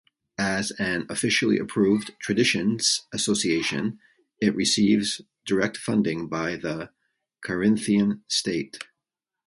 [0.39, 3.99] As an officially approved traditions association
[4.41, 6.89] it receives direct funding by the
[7.45, 8.79] Carinthian state.